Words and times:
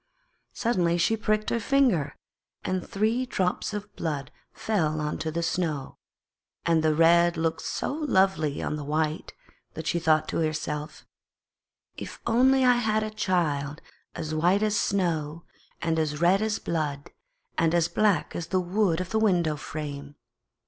Suddenly 0.53 0.97
she 0.97 1.15
pricked 1.15 1.51
her 1.51 1.59
finger 1.59 2.15
and 2.63 2.83
three 2.83 3.23
drops 3.27 3.71
of 3.71 3.95
blood 3.95 4.31
fell 4.51 4.99
on 4.99 5.19
to 5.19 5.29
the 5.29 5.43
snow. 5.43 5.95
And 6.65 6.81
the 6.83 6.95
red 6.95 7.37
looked 7.37 7.61
so 7.61 7.93
lovely 7.93 8.63
on 8.63 8.77
the 8.77 8.83
white 8.83 9.33
that 9.75 9.85
she 9.85 9.99
thought 9.99 10.27
to 10.29 10.37
herself: 10.39 11.05
'If 11.97 12.19
only 12.25 12.65
I 12.65 12.77
had 12.77 13.03
a 13.03 13.11
child 13.11 13.79
as 14.15 14.33
white 14.33 14.63
as 14.63 14.75
snow 14.75 15.43
and 15.83 15.99
as 15.99 16.19
red 16.19 16.41
as 16.41 16.57
blood, 16.57 17.11
and 17.55 17.75
as 17.75 17.87
black 17.87 18.35
as 18.35 18.47
the 18.47 18.59
wood 18.59 18.99
of 19.01 19.11
the 19.11 19.19
window 19.19 19.55
frame!' 19.55 20.15